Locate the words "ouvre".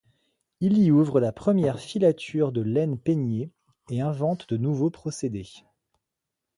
0.89-1.19